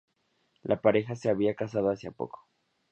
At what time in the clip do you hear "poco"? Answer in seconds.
2.09-2.47